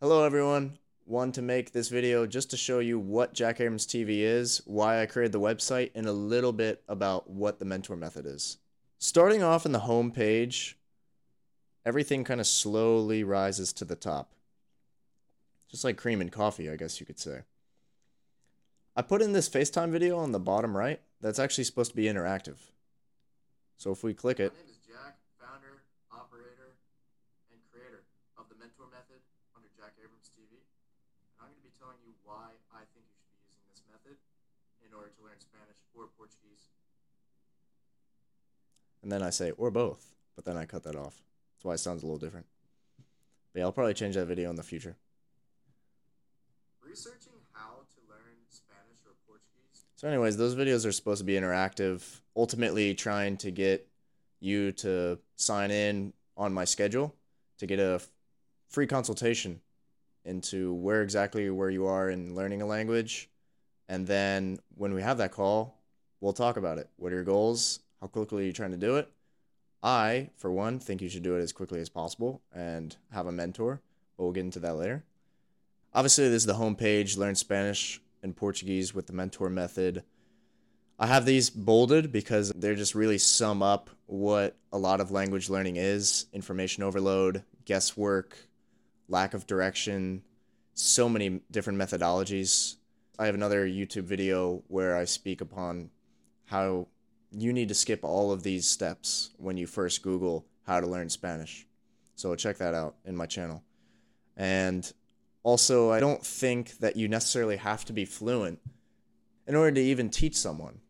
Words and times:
Hello 0.00 0.22
everyone. 0.22 0.78
Want 1.06 1.34
to 1.34 1.42
make 1.42 1.72
this 1.72 1.88
video 1.88 2.24
just 2.24 2.50
to 2.50 2.56
show 2.56 2.78
you 2.78 3.00
what 3.00 3.34
Jack 3.34 3.60
Abrams 3.60 3.84
TV 3.84 4.20
is, 4.20 4.62
why 4.64 5.02
I 5.02 5.06
created 5.06 5.32
the 5.32 5.40
website, 5.40 5.90
and 5.96 6.06
a 6.06 6.12
little 6.12 6.52
bit 6.52 6.84
about 6.86 7.28
what 7.28 7.58
the 7.58 7.64
mentor 7.64 7.96
method 7.96 8.24
is. 8.24 8.58
Starting 8.98 9.42
off 9.42 9.66
in 9.66 9.72
the 9.72 9.80
home 9.80 10.12
page, 10.12 10.78
everything 11.84 12.22
kind 12.22 12.38
of 12.40 12.46
slowly 12.46 13.24
rises 13.24 13.72
to 13.72 13.84
the 13.84 13.96
top. 13.96 14.30
Just 15.68 15.82
like 15.82 15.96
cream 15.96 16.20
and 16.20 16.30
coffee, 16.30 16.70
I 16.70 16.76
guess 16.76 17.00
you 17.00 17.06
could 17.06 17.18
say. 17.18 17.40
I 18.94 19.02
put 19.02 19.20
in 19.20 19.32
this 19.32 19.48
FaceTime 19.48 19.90
video 19.90 20.16
on 20.16 20.30
the 20.30 20.38
bottom 20.38 20.76
right 20.76 21.00
that's 21.20 21.40
actually 21.40 21.64
supposed 21.64 21.90
to 21.90 21.96
be 21.96 22.04
interactive. 22.04 22.58
So 23.78 23.90
if 23.90 24.04
we 24.04 24.14
click 24.14 24.38
it, 24.38 24.52
My 24.52 24.60
name 24.60 24.70
is 24.70 24.78
Jack, 24.86 25.18
founder, 25.40 25.82
operator, 26.12 26.78
and 27.50 27.58
creator 27.72 28.04
of 28.38 28.48
the 28.48 28.54
Mentor 28.54 28.86
Method 28.90 29.18
under 29.54 29.68
Jack 29.78 29.94
Abrams 30.02 30.30
TV. 30.34 30.58
And 31.38 31.46
I'm 31.46 31.54
going 31.54 31.62
to 31.62 31.66
be 31.67 31.67
telling 31.78 32.02
you 32.04 32.12
why 32.26 32.52
I 32.74 32.82
think 32.92 33.06
you 33.06 33.14
should 33.16 33.32
be 33.32 33.46
using 33.48 33.66
this 33.70 33.82
method 33.88 34.18
in 34.84 34.90
order 34.92 35.08
to 35.14 35.20
learn 35.22 35.38
Spanish 35.38 35.80
or 35.94 36.10
Portuguese. 36.18 36.68
and 39.02 39.12
then 39.12 39.22
I 39.22 39.30
say, 39.30 39.52
or 39.52 39.70
both, 39.70 40.14
but 40.36 40.44
then 40.44 40.56
I 40.56 40.64
cut 40.64 40.82
that 40.84 40.96
off. 40.96 41.22
That's 41.54 41.64
why 41.64 41.74
it 41.74 41.78
sounds 41.78 42.02
a 42.02 42.06
little 42.06 42.18
different. 42.18 42.46
But 43.52 43.60
yeah, 43.60 43.64
I'll 43.64 43.72
probably 43.72 43.94
change 43.94 44.16
that 44.16 44.26
video 44.26 44.50
in 44.50 44.56
the 44.56 44.62
future. 44.62 44.96
Researching 46.82 47.32
how 47.52 47.86
to 47.94 48.00
learn 48.08 48.36
Spanish 48.48 48.98
or 49.06 49.12
Portuguese 49.26 49.84
So, 49.96 50.08
anyways, 50.08 50.36
those 50.36 50.54
videos 50.54 50.86
are 50.86 50.92
supposed 50.92 51.20
to 51.20 51.24
be 51.24 51.34
interactive, 51.34 52.20
ultimately 52.36 52.94
trying 52.94 53.36
to 53.38 53.50
get 53.50 53.88
you 54.40 54.72
to 54.72 55.18
sign 55.36 55.70
in 55.70 56.12
on 56.36 56.52
my 56.52 56.64
schedule 56.64 57.14
to 57.58 57.66
get 57.66 57.78
a 57.78 58.00
free 58.68 58.86
consultation 58.86 59.60
into 60.28 60.74
where 60.74 61.02
exactly 61.02 61.48
where 61.50 61.70
you 61.70 61.86
are 61.86 62.10
in 62.10 62.34
learning 62.34 62.62
a 62.62 62.66
language. 62.66 63.28
And 63.88 64.06
then 64.06 64.58
when 64.76 64.94
we 64.94 65.02
have 65.02 65.18
that 65.18 65.32
call, 65.32 65.80
we'll 66.20 66.34
talk 66.34 66.56
about 66.56 66.78
it. 66.78 66.88
What 66.96 67.12
are 67.12 67.16
your 67.16 67.24
goals? 67.24 67.80
How 68.00 68.06
quickly 68.06 68.44
are 68.44 68.46
you 68.46 68.52
trying 68.52 68.72
to 68.72 68.76
do 68.76 68.96
it? 68.96 69.10
I, 69.82 70.30
for 70.36 70.52
one, 70.52 70.78
think 70.78 71.00
you 71.00 71.08
should 71.08 71.22
do 71.22 71.36
it 71.36 71.40
as 71.40 71.52
quickly 71.52 71.80
as 71.80 71.88
possible 71.88 72.42
and 72.54 72.96
have 73.12 73.26
a 73.26 73.32
mentor, 73.32 73.80
but 74.16 74.24
we'll 74.24 74.32
get 74.32 74.44
into 74.44 74.60
that 74.60 74.76
later. 74.76 75.04
Obviously, 75.94 76.28
this 76.28 76.42
is 76.42 76.46
the 76.46 76.54
homepage, 76.54 77.16
Learn 77.16 77.34
Spanish 77.34 78.00
and 78.22 78.36
Portuguese 78.36 78.94
with 78.94 79.06
the 79.06 79.12
mentor 79.12 79.48
method. 79.48 80.04
I 80.98 81.06
have 81.06 81.24
these 81.24 81.48
bolded 81.48 82.12
because 82.12 82.50
they 82.54 82.74
just 82.74 82.94
really 82.94 83.18
sum 83.18 83.62
up 83.62 83.88
what 84.06 84.56
a 84.72 84.78
lot 84.78 85.00
of 85.00 85.12
language 85.12 85.48
learning 85.48 85.76
is 85.76 86.26
information 86.32 86.82
overload, 86.82 87.44
guesswork, 87.64 88.36
lack 89.08 89.34
of 89.34 89.46
direction, 89.46 90.22
so 90.74 91.08
many 91.08 91.40
different 91.50 91.78
methodologies. 91.78 92.76
I 93.18 93.26
have 93.26 93.34
another 93.34 93.66
YouTube 93.66 94.04
video 94.04 94.62
where 94.68 94.96
I 94.96 95.04
speak 95.04 95.40
upon 95.40 95.90
how 96.46 96.88
you 97.30 97.52
need 97.52 97.68
to 97.68 97.74
skip 97.74 98.04
all 98.04 98.32
of 98.32 98.42
these 98.42 98.66
steps 98.66 99.30
when 99.36 99.56
you 99.56 99.66
first 99.66 100.02
Google 100.02 100.46
how 100.66 100.80
to 100.80 100.86
learn 100.86 101.08
Spanish. 101.08 101.66
So 102.14 102.34
check 102.34 102.58
that 102.58 102.74
out 102.74 102.96
in 103.04 103.16
my 103.16 103.26
channel. 103.26 103.62
And 104.36 104.90
also, 105.42 105.90
I 105.90 106.00
don't 106.00 106.24
think 106.24 106.78
that 106.78 106.96
you 106.96 107.08
necessarily 107.08 107.56
have 107.56 107.84
to 107.86 107.92
be 107.92 108.04
fluent 108.04 108.60
in 109.46 109.54
order 109.54 109.72
to 109.72 109.80
even 109.80 110.10
teach 110.10 110.36
someone 110.36 110.80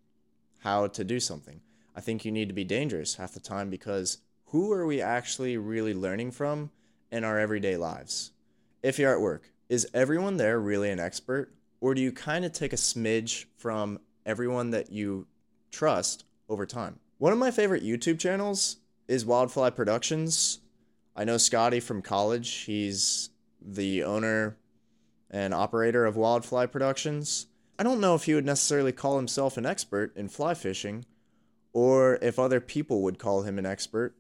how 0.59 0.89
to 0.89 1.05
do 1.05 1.21
something. 1.21 1.61
I 1.95 2.01
think 2.01 2.25
you 2.25 2.33
need 2.33 2.49
to 2.49 2.55
be 2.55 2.65
dangerous 2.65 3.17
half 3.17 3.33
the 3.33 3.41
time 3.41 3.71
because 3.71 4.19
who 4.47 4.73
are 4.73 4.87
we 4.87 5.01
actually 5.01 5.57
really 5.57 5.95
learning 5.95 6.33
from 6.33 6.71
in 7.11 7.25
our 7.25 7.39
everyday 7.39 7.77
lives? 7.77 8.33
If 8.83 8.99
you're 8.99 9.13
at 9.13 9.21
work, 9.21 9.51
is 9.69 9.89
everyone 9.93 10.37
there 10.37 10.59
really 10.59 10.91
an 10.91 11.01
expert? 11.01 11.53
Or 11.81 11.95
do 11.95 12.01
you 12.01 12.13
kind 12.13 12.45
of 12.45 12.53
take 12.53 12.73
a 12.73 12.77
smidge 12.77 13.47
from 13.57 14.01
everyone 14.27 14.71
that 14.71 14.91
you 14.91 15.27
trust 15.71 16.25
over 16.49 16.67
time? 16.67 16.99
One 17.19 17.33
of 17.33 17.39
my 17.39 17.51
favorite 17.51 17.85
YouTube 17.85 18.19
channels 18.19 18.77
is 19.07 19.25
Wildfly 19.25 19.71
Productions. 19.71 20.61
I 21.17 21.25
know 21.25 21.37
Scotty 21.37 21.81
from 21.81 22.03
college. 22.03 22.51
He's 22.65 23.31
the 23.61 24.05
owner 24.05 24.57
and 25.31 25.53
operator 25.53 26.07
of 26.07 26.17
Wildfly 26.17 26.67
Productions. 26.67 27.47
I 27.79 27.83
don't 27.83 28.01
know 28.01 28.15
if 28.15 28.25
he 28.25 28.35
would 28.35 28.47
necessarily 28.47 28.93
call 28.93 29.17
himself 29.17 29.57
an 29.57 29.67
expert 29.67 30.17
in 30.17 30.29
fly 30.29 30.55
fishing 30.55 31.05
or 31.73 32.19
if 32.23 32.39
other 32.39 32.61
people 32.61 33.03
would 33.03 33.19
call 33.19 33.43
him 33.43 33.59
an 33.59 33.67
expert. 33.67 34.15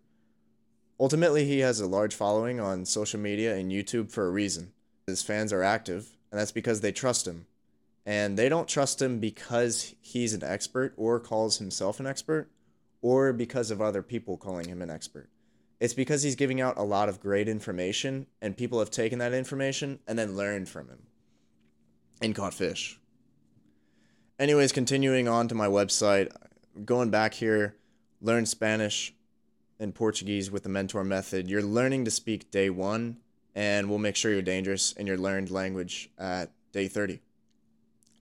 Ultimately, 1.00 1.44
he 1.44 1.60
has 1.60 1.80
a 1.80 1.86
large 1.86 2.14
following 2.14 2.58
on 2.58 2.84
social 2.84 3.20
media 3.20 3.54
and 3.54 3.70
YouTube 3.70 4.10
for 4.10 4.26
a 4.26 4.30
reason. 4.30 4.72
His 5.06 5.22
fans 5.22 5.52
are 5.52 5.62
active, 5.62 6.16
and 6.30 6.40
that's 6.40 6.52
because 6.52 6.80
they 6.80 6.92
trust 6.92 7.26
him. 7.26 7.46
And 8.04 8.36
they 8.38 8.48
don't 8.48 8.66
trust 8.66 9.00
him 9.00 9.20
because 9.20 9.94
he's 10.00 10.34
an 10.34 10.42
expert 10.42 10.94
or 10.96 11.20
calls 11.20 11.58
himself 11.58 12.00
an 12.00 12.06
expert 12.06 12.48
or 13.00 13.32
because 13.32 13.70
of 13.70 13.80
other 13.80 14.02
people 14.02 14.36
calling 14.36 14.68
him 14.68 14.82
an 14.82 14.90
expert. 14.90 15.28
It's 15.78 15.94
because 15.94 16.24
he's 16.24 16.34
giving 16.34 16.60
out 16.60 16.76
a 16.76 16.82
lot 16.82 17.08
of 17.08 17.20
great 17.20 17.48
information, 17.48 18.26
and 18.42 18.56
people 18.56 18.80
have 18.80 18.90
taken 18.90 19.20
that 19.20 19.32
information 19.32 20.00
and 20.08 20.18
then 20.18 20.36
learned 20.36 20.68
from 20.68 20.88
him 20.88 21.04
and 22.20 22.34
caught 22.34 22.54
fish. 22.54 22.98
Anyways, 24.38 24.72
continuing 24.72 25.28
on 25.28 25.46
to 25.48 25.54
my 25.54 25.68
website, 25.68 26.32
going 26.84 27.10
back 27.10 27.34
here, 27.34 27.76
learn 28.20 28.46
Spanish 28.46 29.14
and 29.80 29.94
Portuguese 29.94 30.50
with 30.50 30.62
the 30.62 30.68
mentor 30.68 31.04
method. 31.04 31.48
You're 31.48 31.62
learning 31.62 32.04
to 32.04 32.10
speak 32.10 32.50
day 32.50 32.70
one, 32.70 33.18
and 33.54 33.88
we'll 33.88 33.98
make 33.98 34.16
sure 34.16 34.32
you're 34.32 34.42
dangerous 34.42 34.92
in 34.92 35.06
your 35.06 35.18
learned 35.18 35.50
language 35.50 36.10
at 36.18 36.50
day 36.72 36.88
30. 36.88 37.20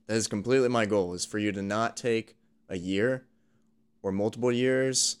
That 0.06 0.16
is 0.16 0.26
completely 0.26 0.68
my 0.68 0.86
goal, 0.86 1.14
is 1.14 1.24
for 1.24 1.38
you 1.38 1.52
to 1.52 1.62
not 1.62 1.96
take 1.96 2.36
a 2.68 2.78
year 2.78 3.24
or 4.02 4.12
multiple 4.12 4.52
years 4.52 5.18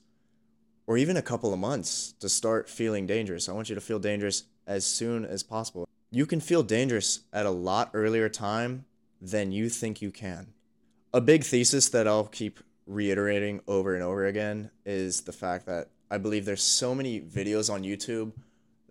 or 0.86 0.96
even 0.96 1.16
a 1.16 1.22
couple 1.22 1.52
of 1.52 1.58
months 1.58 2.14
to 2.20 2.28
start 2.28 2.68
feeling 2.68 3.06
dangerous. 3.06 3.48
I 3.48 3.52
want 3.52 3.68
you 3.68 3.74
to 3.74 3.80
feel 3.80 3.98
dangerous 3.98 4.44
as 4.66 4.86
soon 4.86 5.24
as 5.24 5.42
possible. 5.42 5.86
You 6.10 6.24
can 6.24 6.40
feel 6.40 6.62
dangerous 6.62 7.20
at 7.32 7.44
a 7.44 7.50
lot 7.50 7.90
earlier 7.92 8.30
time 8.30 8.86
than 9.20 9.52
you 9.52 9.68
think 9.68 10.00
you 10.00 10.10
can. 10.10 10.54
A 11.12 11.20
big 11.20 11.44
thesis 11.44 11.88
that 11.90 12.08
I'll 12.08 12.26
keep 12.26 12.60
reiterating 12.86 13.60
over 13.68 13.94
and 13.94 14.02
over 14.02 14.24
again 14.24 14.70
is 14.86 15.22
the 15.22 15.32
fact 15.32 15.66
that 15.66 15.88
I 16.10 16.18
believe 16.18 16.44
there's 16.44 16.62
so 16.62 16.94
many 16.94 17.20
videos 17.20 17.72
on 17.72 17.82
YouTube 17.82 18.32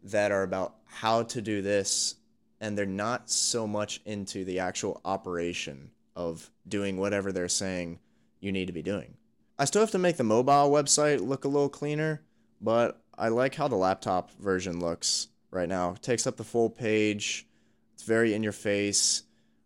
that 0.04 0.32
are 0.32 0.44
about 0.44 0.76
how 0.86 1.24
to 1.24 1.42
do 1.42 1.62
this 1.62 2.16
and 2.60 2.78
they're 2.78 2.86
not 2.86 3.30
so 3.30 3.68
much 3.68 4.02
into 4.06 4.44
the 4.44 4.60
actual 4.60 5.02
operation 5.06 5.92
of 6.16 6.50
doing 6.68 6.98
whatever 6.98 7.32
they're 7.32 7.48
saying 7.48 8.00
you 8.40 8.52
need 8.52 8.68
to 8.68 8.74
be 8.74 8.82
doing. 8.82 9.16
I 9.60 9.66
still 9.66 9.82
have 9.82 9.92
to 9.92 10.00
make 10.00 10.18
the 10.18 10.24
mobile 10.24 10.72
website 10.72 11.26
look 11.26 11.46
a 11.46 11.48
little 11.48 11.70
cleaner, 11.70 12.22
but 12.62 13.02
I 13.18 13.30
like 13.30 13.56
how 13.56 13.68
the 13.68 13.76
laptop 13.76 14.32
version 14.40 14.80
looks 14.80 15.28
right 15.52 15.70
now. 15.70 15.92
It 15.92 16.02
takes 16.02 16.28
up 16.28 16.38
the 16.38 16.44
full 16.44 16.70
page. 16.70 17.48
It's 17.94 18.04
very 18.04 18.34
in 18.34 18.44
your 18.44 18.52
face. 18.52 19.24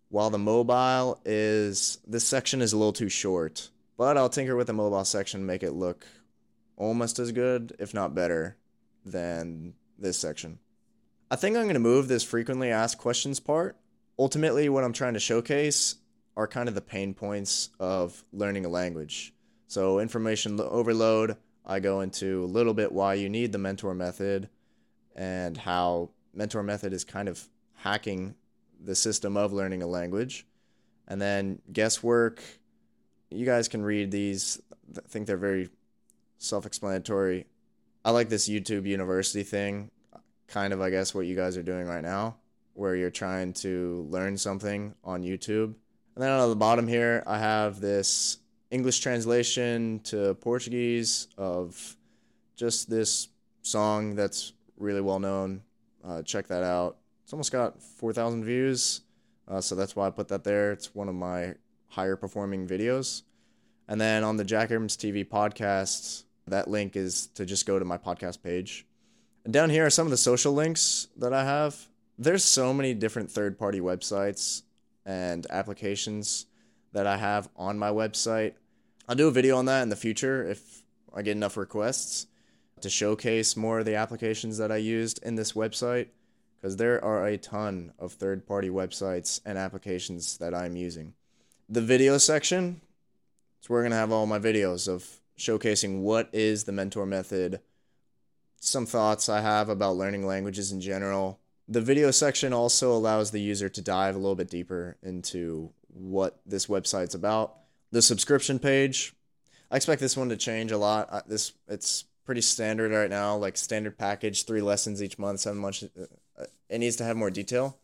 While 0.09 0.29
the 0.29 0.38
mobile 0.38 1.22
is 1.25 2.00
this 2.06 2.25
section 2.25 2.62
is 2.62 2.73
a 2.73 2.78
little 2.78 2.94
too 2.94 3.09
short, 3.09 3.69
but 3.97 4.18
I'll 4.18 4.29
tinker 4.29 4.56
with 4.56 4.68
the 4.68 4.73
mobile 4.73 5.06
section, 5.06 5.45
make 5.45 5.63
it 5.63 5.72
look 5.72 6.06
almost 6.81 7.19
as 7.19 7.31
good, 7.31 7.74
if 7.78 7.94
not 7.94 8.16
better, 8.16 8.58
than 9.06 9.74
this 10.00 10.18
section. 10.18 10.58
I 11.30 11.36
think 11.36 11.56
I'm 11.56 11.64
going 11.64 11.75
to 11.75 11.80
move 11.80 12.08
this 12.08 12.24
frequently 12.24 12.72
asked 12.72 12.97
questions 12.97 13.40
part. 13.40 13.78
Ultimately, 14.18 14.68
what 14.68 14.84
I'm 14.84 14.92
trying 14.92 15.14
to 15.14 15.19
showcase 15.19 15.96
are 16.36 16.47
kind 16.47 16.68
of 16.68 16.75
the 16.75 16.81
pain 16.81 17.14
points 17.14 17.69
of 17.80 18.24
learning 18.34 18.66
a 18.66 18.69
language. 18.69 19.34
So, 19.68 20.00
information 20.00 20.59
overload, 20.59 21.38
I 21.66 21.80
go 21.80 22.02
into 22.02 22.44
a 22.44 22.46
little 22.46 22.74
bit 22.74 22.92
why 22.92 23.13
you 23.13 23.30
need 23.30 23.52
the 23.52 23.58
mentor 23.58 23.94
method 23.94 24.50
and 25.16 25.56
how 25.56 26.09
mentor 26.34 26.63
method 26.63 26.94
is 26.94 27.03
kind 27.03 27.30
of 27.30 27.48
hacking 27.75 28.34
the 28.83 28.95
system 28.95 29.38
of 29.38 29.54
learning 29.54 29.83
a 29.83 29.88
language. 29.88 30.48
And 31.07 31.22
then 31.22 31.62
guesswork, 31.72 32.42
you 33.30 33.45
guys 33.45 33.68
can 33.68 33.83
read 33.83 34.10
these. 34.12 34.60
I 34.98 35.01
think 35.07 35.28
they're 35.28 35.38
very 35.38 35.69
self 36.42 36.66
explanatory. 36.66 37.46
I 38.04 38.12
like 38.12 38.30
this 38.30 38.50
YouTube 38.50 38.86
University 38.86 39.44
thing, 39.44 39.92
kind 40.48 40.74
of, 40.74 40.82
I 40.82 40.90
guess, 40.90 41.14
what 41.14 41.28
you 41.28 41.36
guys 41.36 41.56
are 41.56 41.64
doing 41.64 41.88
right 41.88 42.02
now, 42.04 42.38
where 42.74 42.96
you're 42.96 43.12
trying 43.12 43.54
to 43.54 44.08
learn 44.10 44.38
something 44.38 44.96
on 45.04 45.24
YouTube. 45.24 45.76
And 46.16 46.24
then 46.24 46.32
on 46.32 46.50
the 46.50 46.56
bottom 46.56 46.88
here, 46.88 47.24
I 47.28 47.38
have 47.38 47.80
this 47.80 48.40
English 48.72 49.00
translation 49.00 50.00
to 50.06 50.34
Portuguese 50.36 51.28
of 51.38 51.96
just 52.56 52.90
this 52.90 53.30
song 53.62 54.16
that's 54.16 54.54
really 54.78 55.02
well 55.02 55.20
known. 55.20 55.62
Uh, 56.04 56.22
check 56.24 56.48
that 56.48 56.64
out. 56.64 56.98
It's 57.24 57.34
almost 57.34 57.52
got 57.52 57.82
4,000 57.82 58.44
views, 58.44 59.02
uh, 59.48 59.62
so 59.62 59.76
that's 59.76 59.96
why 59.96 60.08
I 60.08 60.10
put 60.10 60.28
that 60.30 60.44
there. 60.44 60.72
It's 60.72 60.94
one 60.96 61.08
of 61.08 61.16
my 61.16 61.54
higher 61.88 62.16
performing 62.16 62.68
videos. 62.68 63.22
And 63.88 64.00
then 64.00 64.24
on 64.24 64.38
the 64.38 64.44
Jack 64.44 64.72
Abrams 64.72 64.98
TV 64.98 65.28
podcast, 65.28 66.24
that 66.48 66.68
link 66.68 66.96
is 66.96 67.28
to 67.36 67.46
just 67.46 67.66
go 67.66 67.80
to 67.80 67.86
my 67.86 67.98
podcast 67.98 68.42
page. 68.42 68.86
And 69.44 69.54
down 69.54 69.70
here 69.70 69.86
are 69.86 69.90
some 69.90 70.08
of 70.08 70.12
the 70.12 70.18
social 70.18 70.54
links 70.54 71.08
that 71.18 71.34
I 71.34 71.44
have. 71.44 71.88
there's 72.18 72.44
so 72.44 72.74
many 72.74 72.94
different 72.94 73.32
third 73.32 73.58
party 73.58 73.80
websites 73.80 74.62
and 75.06 75.48
applications 75.50 76.46
that 76.94 77.08
I 77.08 77.18
have 77.18 77.50
on 77.56 77.80
my 77.80 77.90
website. 77.90 78.54
I'll 79.08 79.16
do 79.16 79.28
a 79.28 79.32
video 79.32 79.58
on 79.58 79.66
that 79.66 79.82
in 79.82 79.90
the 79.90 79.96
future 79.96 80.48
if 80.48 80.84
I 81.14 81.22
get 81.22 81.36
enough 81.36 81.58
requests 81.58 82.28
to 82.82 82.90
showcase 82.90 83.56
more 83.56 83.80
of 83.80 83.86
the 83.86 83.96
applications 83.96 84.58
that 84.58 84.72
I 84.72 84.78
used 84.78 85.24
in 85.24 85.36
this 85.36 85.54
website 85.54 86.08
because 86.62 86.78
there 86.78 87.04
are 87.04 87.26
a 87.26 87.38
ton 87.38 87.92
of 87.98 88.14
third 88.14 88.46
party 88.46 88.70
websites 88.70 89.42
and 89.46 89.58
applications 89.58 90.38
that 90.38 90.54
I'm 90.54 90.76
using. 90.76 91.14
The 91.70 91.82
video 91.82 92.18
section, 92.18 92.82
it's 93.60 93.70
where 93.70 93.78
we're 93.78 93.84
going 93.84 93.92
to 93.92 93.98
have 93.98 94.12
all 94.12 94.28
my 94.28 94.40
videos 94.40 94.88
of 94.88 95.20
showcasing 95.42 96.02
what 96.02 96.30
is 96.32 96.64
the 96.64 96.72
mentor 96.72 97.06
method, 97.06 97.60
some 98.60 98.86
thoughts 98.86 99.28
I 99.28 99.42
have 99.42 99.70
about 99.70 99.98
learning 99.98 100.26
languages 100.26 100.72
in 100.72 100.80
general. 100.80 101.40
The 101.68 101.82
video 101.82 102.12
section 102.12 102.54
also 102.54 102.92
allows 102.92 103.32
the 103.32 103.42
user 103.42 103.68
to 103.68 103.82
dive 103.82 104.16
a 104.16 104.20
little 104.20 104.36
bit 104.36 104.50
deeper 104.50 104.98
into 105.02 105.72
what 105.88 106.40
this 106.46 106.68
website's 106.68 107.16
about. 107.16 107.56
The 107.92 108.02
subscription 108.02 108.60
page, 108.60 109.14
I 109.72 109.78
expect 109.78 110.00
this 110.00 110.16
one 110.16 110.30
to 110.30 110.38
change 110.38 110.72
a 110.72 110.78
lot. 110.78 111.28
This 111.28 111.54
it's 111.68 112.06
pretty 112.24 112.42
standard 112.42 112.92
right 112.92 113.10
now, 113.10 113.36
like 113.36 113.58
standard 113.58 113.98
package, 113.98 114.46
three 114.46 114.62
lessons 114.62 115.02
each 115.02 115.18
month, 115.18 115.40
seven 115.40 115.60
months. 115.60 115.84
Uh, 115.84 116.46
it 116.70 116.78
needs 116.78 116.98
to 116.98 117.04
have 117.04 117.18
more 117.18 117.32
detail. 117.32 117.78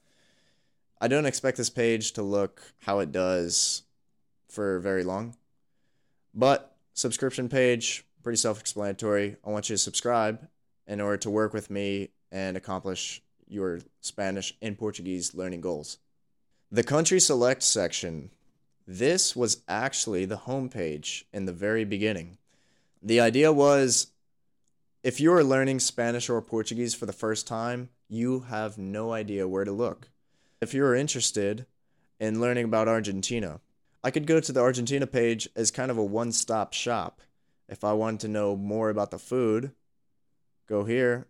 I 1.01 1.07
don't 1.07 1.25
expect 1.25 1.57
this 1.57 1.69
page 1.69 2.11
to 2.13 2.21
look 2.21 2.61
how 2.79 2.99
it 2.99 3.11
does 3.11 3.83
for 4.47 4.79
very 4.79 5.03
long, 5.03 5.35
but 6.33 6.76
subscription 6.97 7.47
page, 7.47 8.03
pretty 8.23 8.37
self 8.37 8.59
explanatory. 8.59 9.37
I 9.45 9.49
want 9.51 9.69
you 9.69 9.75
to 9.75 9.81
subscribe 9.81 10.47
in 10.87 10.99
order 10.99 11.17
to 11.17 11.29
work 11.29 11.53
with 11.53 11.69
me 11.69 12.09
and 12.31 12.57
accomplish 12.57 13.21
your 13.47 13.79
Spanish 14.01 14.53
and 14.61 14.77
Portuguese 14.77 15.33
learning 15.33 15.61
goals. 15.61 15.99
The 16.71 16.83
country 16.83 17.19
select 17.19 17.63
section. 17.63 18.31
This 18.85 19.35
was 19.35 19.61
actually 19.67 20.25
the 20.25 20.37
homepage 20.37 21.23
in 21.31 21.45
the 21.45 21.53
very 21.53 21.85
beginning. 21.85 22.37
The 23.01 23.19
idea 23.19 23.53
was 23.53 24.07
if 25.03 25.19
you 25.19 25.31
are 25.33 25.43
learning 25.43 25.79
Spanish 25.79 26.29
or 26.29 26.41
Portuguese 26.41 26.95
for 26.95 27.05
the 27.05 27.13
first 27.13 27.47
time, 27.47 27.89
you 28.09 28.41
have 28.41 28.77
no 28.77 29.13
idea 29.13 29.47
where 29.47 29.65
to 29.65 29.71
look. 29.71 30.09
If 30.61 30.73
you're 30.73 30.95
interested 30.95 31.65
in 32.19 32.41
learning 32.41 32.65
about 32.65 32.87
Argentina, 32.87 33.59
I 34.03 34.11
could 34.11 34.27
go 34.27 34.39
to 34.39 34.51
the 34.51 34.61
Argentina 34.61 35.07
page 35.07 35.49
as 35.55 35.71
kind 35.71 35.91
of 35.91 35.97
a 35.97 36.03
one 36.03 36.31
stop 36.31 36.73
shop. 36.73 37.21
If 37.67 37.83
I 37.83 37.93
want 37.93 38.21
to 38.21 38.27
know 38.27 38.55
more 38.55 38.89
about 38.89 39.11
the 39.11 39.19
food, 39.19 39.71
go 40.67 40.85
here. 40.85 41.27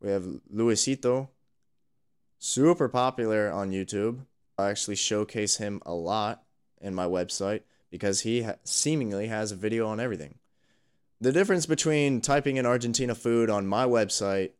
We 0.00 0.10
have 0.10 0.24
Luisito, 0.52 1.28
super 2.38 2.88
popular 2.88 3.50
on 3.50 3.72
YouTube. 3.72 4.26
I 4.58 4.68
actually 4.68 4.96
showcase 4.96 5.56
him 5.56 5.82
a 5.84 5.94
lot 5.94 6.44
in 6.80 6.94
my 6.94 7.06
website 7.06 7.62
because 7.90 8.20
he 8.20 8.42
ha- 8.42 8.56
seemingly 8.64 9.28
has 9.28 9.52
a 9.52 9.56
video 9.56 9.86
on 9.86 10.00
everything. 10.00 10.36
The 11.20 11.32
difference 11.32 11.66
between 11.66 12.20
typing 12.20 12.56
in 12.56 12.66
Argentina 12.66 13.14
food 13.14 13.48
on 13.48 13.66
my 13.66 13.86
website 13.86 14.52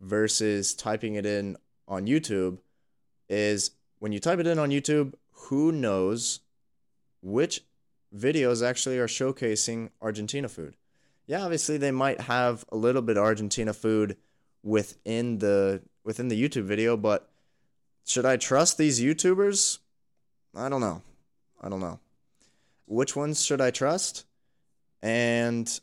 versus 0.00 0.74
typing 0.74 1.14
it 1.14 1.24
in 1.24 1.56
on 1.88 2.06
YouTube 2.06 2.58
is 3.28 3.70
when 3.98 4.12
you 4.12 4.20
type 4.20 4.38
it 4.38 4.46
in 4.46 4.58
on 4.58 4.70
YouTube, 4.70 5.14
who 5.30 5.72
knows 5.72 6.40
which 7.22 7.62
videos 8.14 8.66
actually 8.66 8.98
are 8.98 9.06
showcasing 9.06 9.90
Argentina 10.02 10.48
food? 10.48 10.76
Yeah, 11.26 11.42
obviously 11.44 11.78
they 11.78 11.90
might 11.90 12.22
have 12.22 12.64
a 12.70 12.76
little 12.76 13.00
bit 13.02 13.16
of 13.16 13.24
Argentina 13.24 13.72
food 13.72 14.16
within 14.62 15.38
the 15.38 15.82
within 16.04 16.28
the 16.28 16.40
YouTube 16.40 16.64
video, 16.64 16.96
but 16.96 17.30
should 18.04 18.26
I 18.26 18.36
trust 18.36 18.76
these 18.76 19.00
YouTubers? 19.00 19.78
I 20.54 20.68
don't 20.68 20.80
know. 20.80 21.02
I 21.60 21.68
don't 21.68 21.80
know. 21.80 22.00
Which 22.86 23.14
ones 23.14 23.44
should 23.44 23.60
I 23.60 23.70
trust? 23.70 24.26
And 25.00 25.80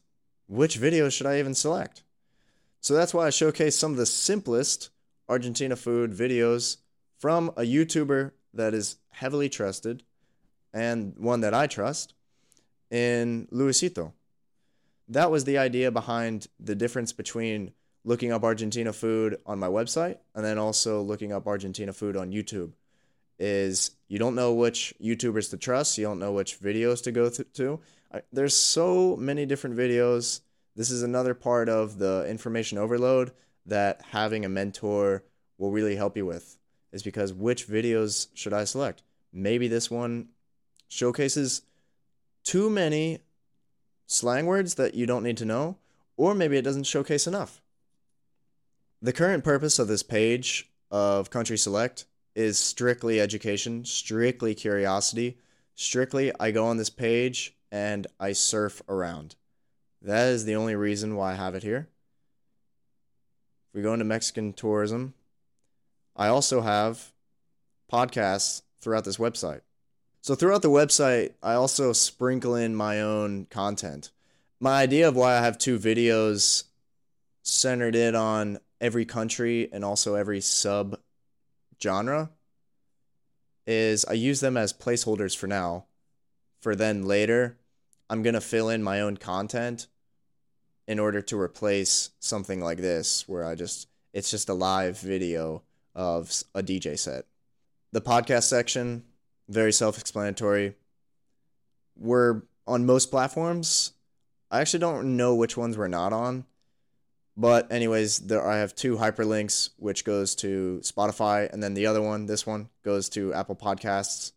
which 0.48 0.80
videos 0.80 1.14
should 1.14 1.26
I 1.26 1.40
even 1.40 1.56
select? 1.56 2.04
So 2.82 2.94
that's 2.94 3.14
why 3.14 3.28
I 3.28 3.30
showcase 3.30 3.78
some 3.78 3.92
of 3.92 3.98
the 3.98 4.06
simplest 4.06 4.90
Argentina 5.28 5.76
food 5.76 6.12
videos 6.12 6.78
from 7.18 7.50
a 7.50 7.62
YouTuber 7.62 8.32
that 8.54 8.74
is 8.74 8.98
heavily 9.12 9.50
trusted 9.50 10.04
and 10.74 11.14
one 11.18 11.42
that 11.42 11.54
I 11.54 11.68
trust 11.68 12.14
in 12.92 13.48
Luisito. 13.52 14.14
That 15.08 15.32
was 15.32 15.44
the 15.44 15.58
idea 15.58 15.92
behind 15.92 16.48
the 16.60 16.76
difference 16.76 17.14
between 17.14 17.72
looking 18.04 18.32
up 18.32 18.44
Argentina 18.44 18.94
food 18.94 19.38
on 19.46 19.60
my 19.60 19.68
website 19.68 20.18
and 20.36 20.46
then 20.46 20.58
also 20.58 21.02
looking 21.02 21.32
up 21.32 21.48
Argentina 21.48 21.92
food 21.94 22.16
on 22.16 22.32
YouTube 22.32 22.72
is 23.38 23.92
you 24.08 24.20
don't 24.20 24.36
know 24.36 24.54
which 24.54 24.94
YouTubers 25.02 25.50
to 25.50 25.58
trust, 25.58 25.98
you 25.98 26.06
don't 26.06 26.20
know 26.20 26.32
which 26.32 26.60
videos 26.60 27.04
to 27.04 27.12
go 27.12 27.30
th- 27.30 27.52
to. 27.54 27.80
I, 28.14 28.22
there's 28.32 28.56
so 28.56 29.16
many 29.16 29.46
different 29.46 29.78
videos 29.78 30.42
this 30.80 30.92
is 30.92 31.04
another 31.04 31.34
part 31.34 31.68
of 31.68 31.98
the 31.98 32.26
information 32.30 32.78
overload 32.78 33.34
that 33.66 34.02
having 34.12 34.46
a 34.46 34.50
mentor 34.50 35.26
will 35.58 35.72
really 35.72 35.98
help 35.98 36.16
you 36.16 36.26
with 36.26 36.58
is 36.94 37.04
because 37.04 37.34
which 37.34 37.68
videos 37.68 38.28
should 38.34 38.54
I 38.54 38.64
select? 38.64 39.04
Maybe 39.34 39.68
this 39.68 39.92
one 39.92 40.30
showcases 40.90 41.62
too 42.44 42.70
many 42.70 43.20
slang 44.08 44.46
words 44.46 44.76
that 44.76 44.96
you 44.96 45.06
don't 45.06 45.24
need 45.24 45.38
to 45.38 45.46
know, 45.46 45.78
or 46.18 46.36
maybe 46.36 46.58
it 46.58 46.64
doesn't 46.64 46.84
showcase 46.84 47.26
enough. 47.26 47.62
The 49.02 49.14
current 49.14 49.46
purpose 49.46 49.80
of 49.80 49.88
this 49.88 50.04
page 50.04 50.70
of 50.92 51.30
Country 51.30 51.58
Select 51.58 52.06
is 52.36 52.58
strictly 52.58 53.22
education, 53.22 53.86
strictly 53.86 54.54
curiosity. 54.54 55.38
Strictly, 55.76 56.34
I 56.40 56.52
go 56.52 56.66
on 56.66 56.78
this 56.78 56.90
page 56.90 57.56
and 57.72 58.08
I 58.20 58.34
surf 58.34 58.82
around. 58.90 59.36
That 60.02 60.28
is 60.28 60.46
the 60.46 60.56
only 60.56 60.76
reason 60.76 61.16
why 61.16 61.34
I 61.34 61.36
have 61.36 61.56
it 61.56 61.64
here. 61.64 61.88
If 63.70 63.76
we 63.76 63.82
go 63.82 63.94
into 63.94 64.06
Mexican 64.06 64.54
tourism, 64.54 65.14
I 66.16 66.28
also 66.28 66.62
have 66.62 67.14
podcasts 67.92 68.64
throughout 68.82 69.06
this 69.06 69.18
website. 69.18 69.62
So 70.22 70.36
throughout 70.36 70.62
the 70.62 70.70
website, 70.70 71.34
I 71.42 71.54
also 71.54 71.94
sprinkle 71.94 72.56
in 72.56 72.76
my 72.76 73.02
own 73.02 73.46
content. 73.50 74.12
My 74.60 74.82
idea 74.82 75.08
of 75.08 75.16
why 75.16 75.38
I 75.38 75.42
have 75.42 75.58
two 75.58 75.80
videos 75.80 76.66
centered 77.44 77.96
in 77.96 78.16
on 78.16 78.60
every 78.82 79.06
country 79.06 79.70
and 79.72 79.84
also 79.86 80.16
every 80.16 80.42
sub 80.42 81.00
genre 81.82 82.30
is 83.66 84.04
I 84.06 84.14
use 84.14 84.40
them 84.40 84.58
as 84.58 84.74
placeholders 84.74 85.36
for 85.36 85.48
now. 85.48 85.86
For 86.62 86.76
then 86.76 87.04
later, 87.06 87.58
I'm 88.10 88.22
going 88.22 88.34
to 88.34 88.42
fill 88.42 88.70
in 88.70 88.84
my 88.84 89.00
own 89.00 89.16
content 89.16 89.88
in 90.88 91.00
order 91.00 91.22
to 91.22 91.40
replace 91.40 92.10
something 92.20 92.60
like 92.60 92.80
this 92.80 93.28
where 93.28 93.46
I 93.46 93.56
just 93.56 93.88
it's 94.12 94.32
just 94.32 94.50
a 94.50 94.54
live 94.54 95.00
video 95.00 95.62
of 95.96 96.30
a 96.56 96.64
DJ 96.64 96.98
set. 96.98 97.26
The 97.92 98.02
podcast 98.02 98.44
section, 98.44 99.04
very 99.50 99.74
self-explanatory. 99.74 100.76
We're 101.98 102.44
on 102.66 102.86
most 102.86 103.12
platforms. 103.12 103.92
I 104.50 104.62
actually 104.62 104.80
don't 104.80 105.18
know 105.18 105.36
which 105.36 105.58
ones 105.58 105.78
we're 105.78 105.88
not 105.90 106.14
on. 106.14 106.46
But 107.36 107.72
anyways, 107.72 108.20
there 108.20 108.46
I 108.46 108.58
have 108.58 108.76
two 108.76 108.98
hyperlinks 108.98 109.70
which 109.78 110.04
goes 110.04 110.36
to 110.36 110.82
Spotify 110.84 111.52
and 111.52 111.64
then 111.64 111.74
the 111.74 111.86
other 111.86 112.02
one, 112.02 112.26
this 112.26 112.46
one, 112.46 112.70
goes 112.84 113.10
to 113.10 113.34
Apple 113.34 113.56
Podcasts. 113.56 114.34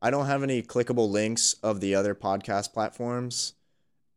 I 0.00 0.10
don't 0.10 0.26
have 0.26 0.42
any 0.42 0.62
clickable 0.62 1.08
links 1.08 1.54
of 1.62 1.80
the 1.80 1.94
other 1.94 2.14
podcast 2.14 2.72
platforms. 2.72 3.54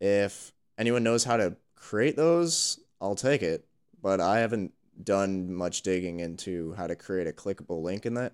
If 0.02 0.54
anyone 0.78 1.04
knows 1.04 1.24
how 1.24 1.38
to 1.38 1.56
create 1.76 2.16
those, 2.16 2.80
I'll 3.00 3.16
take 3.16 3.44
it. 3.44 3.66
But 4.02 4.20
I 4.20 4.40
haven't 4.40 4.74
done 5.04 5.54
much 5.54 5.84
digging 5.84 6.20
into 6.20 6.74
how 6.74 6.88
to 6.88 6.96
create 6.96 7.28
a 7.28 7.32
clickable 7.32 7.84
link 7.84 8.06
in 8.06 8.16
that. 8.16 8.34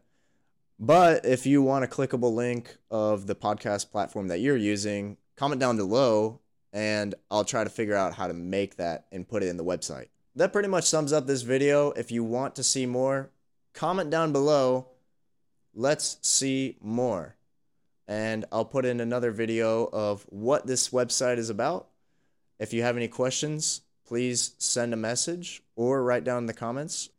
But 0.81 1.25
if 1.25 1.45
you 1.45 1.61
want 1.61 1.85
a 1.85 1.87
clickable 1.87 2.33
link 2.33 2.75
of 2.89 3.27
the 3.27 3.35
podcast 3.35 3.91
platform 3.91 4.29
that 4.29 4.39
you're 4.39 4.57
using, 4.57 5.17
comment 5.37 5.61
down 5.61 5.77
below 5.77 6.41
and 6.73 7.13
I'll 7.29 7.45
try 7.45 7.63
to 7.63 7.69
figure 7.69 7.95
out 7.95 8.15
how 8.15 8.27
to 8.27 8.33
make 8.33 8.77
that 8.77 9.05
and 9.11 9.27
put 9.27 9.43
it 9.43 9.49
in 9.49 9.57
the 9.57 9.63
website. 9.63 10.07
That 10.35 10.51
pretty 10.51 10.69
much 10.69 10.85
sums 10.85 11.13
up 11.13 11.27
this 11.27 11.43
video. 11.43 11.91
If 11.91 12.11
you 12.11 12.23
want 12.23 12.55
to 12.55 12.63
see 12.63 12.85
more, 12.85 13.29
comment 13.73 14.09
down 14.09 14.31
below. 14.31 14.87
Let's 15.75 16.17
see 16.21 16.77
more. 16.81 17.35
And 18.07 18.45
I'll 18.51 18.65
put 18.65 18.85
in 18.85 18.99
another 18.99 19.31
video 19.31 19.87
of 19.93 20.25
what 20.29 20.65
this 20.65 20.89
website 20.89 21.37
is 21.37 21.49
about 21.49 21.91
if 22.61 22.73
you 22.73 22.83
have 22.83 22.95
any 22.95 23.07
questions, 23.07 23.81
please 24.05 24.53
send 24.59 24.93
a 24.93 24.97
message 24.97 25.63
or 25.75 26.03
write 26.03 26.23
down 26.23 26.43
in 26.43 26.45
the 26.45 26.53
comments. 26.53 27.09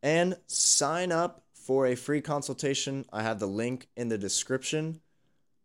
And 0.00 0.36
sign 0.46 1.10
up 1.10 1.42
for 1.66 1.84
a 1.84 1.96
free 1.96 2.20
consultation. 2.20 3.04
I 3.12 3.24
have 3.24 3.40
the 3.40 3.48
link 3.48 3.88
in 3.96 4.08
the 4.08 4.16
description. 4.16 5.00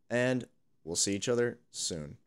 And 0.10 0.48
we'll 0.84 0.96
see 0.96 1.16
each 1.16 1.30
other 1.30 1.60
soon. 1.70 2.18